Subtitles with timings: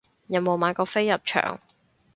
[0.25, 1.59] 有冇買過飛入場